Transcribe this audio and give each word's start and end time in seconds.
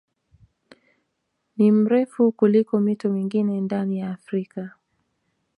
Ni 1.57 1.71
mrefu 1.71 2.31
kuliko 2.31 2.79
mito 2.79 3.09
mingine 3.09 3.61
ndani 3.61 3.99
ya 3.99 4.09
Afrika 4.11 4.71